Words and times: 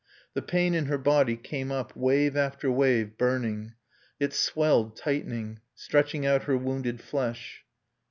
The 0.33 0.41
pain 0.41 0.73
in 0.73 0.87
her 0.87 0.97
body 0.97 1.35
came 1.37 1.71
up, 1.71 1.95
wave 1.95 2.35
after 2.35 2.71
wave, 2.71 3.19
burning. 3.19 3.75
It 4.19 4.33
swelled, 4.33 4.95
tightening, 4.97 5.59
stretching 5.75 6.25
out 6.25 6.45
her 6.45 6.57
wounded 6.57 7.01
flesh. 7.01 7.63